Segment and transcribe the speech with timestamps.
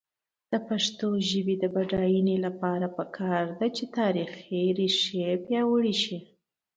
[0.51, 6.17] د پښتو ژبې د بډاینې لپاره پکار ده چې تاریخي ریښې پیاوړې شي.